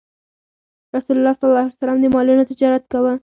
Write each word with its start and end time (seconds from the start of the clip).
رسول 0.95 1.15
الله 1.17 1.35
ﷺ 1.37 1.95
د 2.01 2.05
مالونو 2.15 2.43
تجارت 2.51 2.83
کاوه. 2.91 3.13